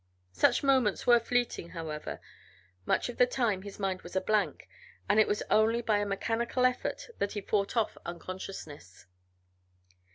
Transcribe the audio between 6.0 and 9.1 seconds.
mechanical effort that he fought off unconsciousness.